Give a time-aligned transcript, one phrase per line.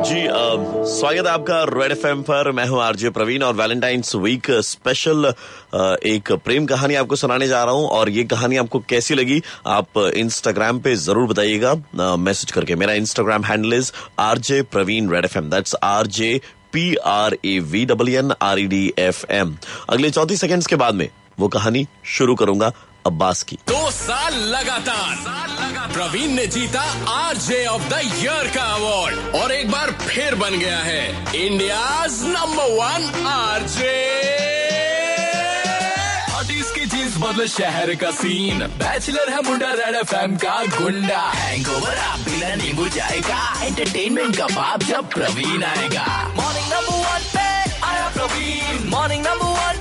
[0.00, 4.50] जी अ, स्वागत है आपका रेड एफएम पर। मैं हूँ आरजे प्रवीण और वैलेंटाइंस वीक
[4.64, 5.32] स्पेशल
[6.06, 9.98] एक प्रेम कहानी आपको सुनाने जा रहा हूँ और ये कहानी आपको कैसी लगी आप
[10.16, 11.74] इंस्टाग्राम पे ज़रूर बताइएगा।
[12.16, 16.40] मैसेज करके। मेरा Instagram handle is RJ Praveen Red F M that's RJ
[16.72, 19.56] P R A V W N R E D F M
[19.90, 21.08] अगले चौतीस सेकंड्स के बाद में
[21.38, 22.72] वो कहानी शुरू करूँगा।
[23.06, 29.52] अब्बास की। दो साल लगातार। प्रवीण ने जीता आरजे ऑफ़ द ईयर का अवार्ड और
[29.52, 31.08] एक बार फिर बन गया है
[31.46, 34.20] इंडिया नंबर वन आरजे।
[36.74, 42.18] की चीज़ बदले शहर का सीन बैचलर है मुंडा रेड एफएम का गुंडा। हैंगओवर आप
[42.18, 46.06] बिना नींबू जाएगा। एंटरटेनमेंट का बाप जब प्रवीण आएगा।
[46.36, 47.48] मॉर्निंग नंबर वन पे
[47.86, 48.88] आया Praveen.
[48.90, 49.79] Morning number one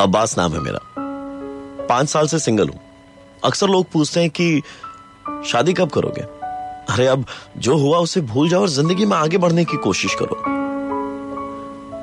[0.00, 0.78] Abbas नाम है मेरा।
[1.86, 2.80] पाँच साल से सिंगल हूँ।
[3.44, 4.62] अक्सर लोग पूछते हैं कि,
[5.46, 6.20] शादी कब करोगे?
[6.92, 10.42] अरे, अब जो हुआ उसे भूल जाओ और ज़िंदगी में आगे बढ़ने की कोशिश करो।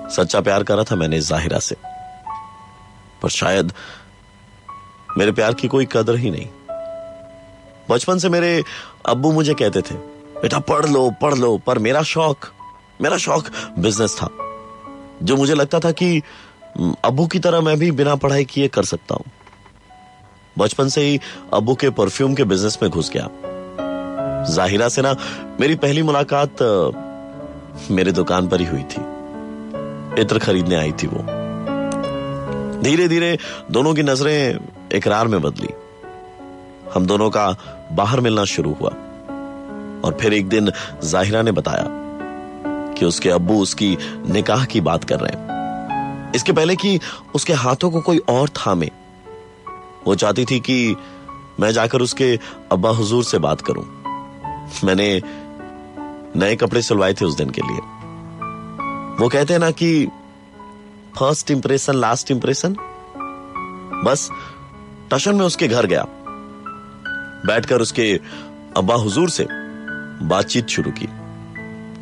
[0.09, 1.75] सच्चा प्यार करा था मैंने जाहिरा से।
[3.21, 3.73] पर शायद
[5.17, 6.49] मेरे प्यार की कोई कदर ही नहीं।
[7.89, 8.63] बचपन से मेरे
[9.05, 9.95] अब्बू मुझे कहते थे,
[10.41, 12.37] बेटा, पढ़ लो पढ़ लो, पर मेरा शौक
[13.01, 13.45] मेरा शौक
[13.79, 14.29] बिज़नेस था।
[15.23, 16.21] जो मुझे लगता था कि
[16.79, 19.25] अब्बू की तरह मैं भी बिना पढ़ाई किए कर सकता हूँ।
[20.57, 21.19] बचपन से ही
[21.53, 23.29] अबू के परफ्यूम के बिज़नेस में घुस गया।
[24.53, 25.15] जाहिरा से ना,
[25.59, 26.55] मेरी पहली मुलाकात
[27.91, 29.01] मेरे दुकान पर ही हुई थी।
[30.21, 31.23] इत्र खरीदने आई थी वो।
[32.81, 33.37] धीरे धीरे
[33.71, 34.59] दोनों की नज़रें
[34.93, 35.69] इकरार में बदली।
[36.93, 37.55] हम दोनों का
[37.91, 38.89] बाहर मिलना शुरू हुआ।
[40.05, 40.71] और फिर एक दिन
[41.03, 41.85] जाहिरा ने बताया
[42.93, 43.97] कि उसके अब्बू उसकी
[44.29, 45.52] निकाह की बात कर रहे हैं।
[46.35, 46.99] इसके पहले कि
[47.35, 48.89] उसके हाथों को कोई और थामे।
[50.07, 50.95] वो चाहती थी कि
[51.59, 52.39] मैं जाकर उसके
[52.71, 53.85] अब्बा हुजूर से बात करूँ।
[54.83, 55.21] मैंने
[56.35, 57.79] नए कपड़े सिलवाए थे उस दिन के लिए।
[59.19, 60.05] वो कहते हैं ना कि
[61.17, 62.75] फ़र्स्ट इंप्रेशन लास्ट इंप्रेशन
[64.05, 64.29] बस,
[65.11, 66.05] टशन में उसके घर गया।
[67.45, 68.19] बैठकर उसके
[68.77, 69.45] अब्बा हुजूर से
[70.23, 71.07] बातचीत शुरू की,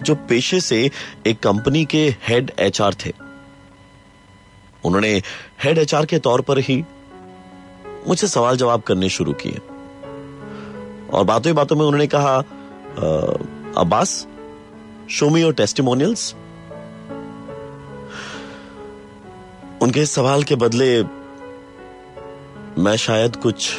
[0.03, 0.90] जो पेशे से
[1.28, 3.14] एक कंपनी के हेड एचआर थे।
[4.86, 5.12] उन्होंने
[5.64, 6.84] हेड एचआर के तौर पर ही
[8.08, 9.59] मुझसे सवाल जवाब करने शुरू किए।
[11.14, 12.38] और बातों ही बातों में उन्होंने कहा
[13.78, 14.28] Abbas
[15.09, 16.34] show me your testimonials
[19.81, 20.91] उनके सवाल के बदले
[22.81, 23.72] मैं शायद कुछ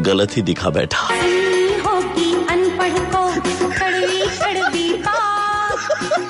[0.00, 1.06] गलत ही दिखा बैठा।
[2.46, 3.25] अनपढ़ को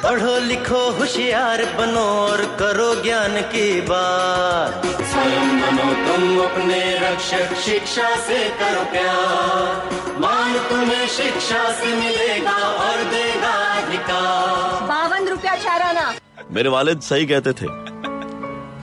[0.06, 8.16] पढ़ो लिखो होशियार बनो और करो ज्ञान की बात। स्वयं बनो तुम अपने रक्षक शिक्षा
[8.16, 16.14] से करो प्यार। मान तुम्हें शिक्षा से मिलेगा और देगा अधिकार। बावन रुपया चाराना।
[16.50, 17.66] मेरे वालिद सही कहते थे।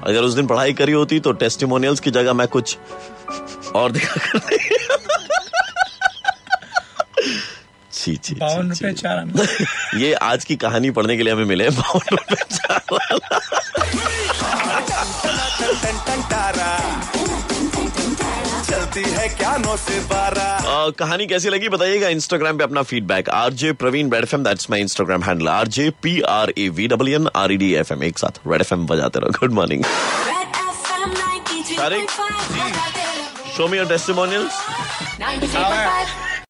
[0.04, 2.78] अगर उस दिन पढ़ाई करी होती तो टेस्टिमोनियल्स की जगह मैं कुछ
[3.76, 4.56] और दिखा करते
[7.94, 9.46] छी छी बावन रुपए चार आना
[10.00, 12.82] ये आज की कहानी पढ़ने के लिए हमें मिले बावन रुपए चार
[18.70, 23.72] चलती है क्या नौ से बारह कहानी कैसी लगी बताइएगा इंस्टाग्राम पे अपना feedback RJ
[23.84, 27.28] Praveen Red F M that's my Instagram handle RJ P R A V W N
[27.36, 30.60] R E D F M एक साथ रेड एफ़ एम बजाते रहो। Good morning Red
[30.66, 32.10] FM 93.5 Tariq,
[33.58, 34.62] show me your testimonials
[35.22, 36.33] 93.5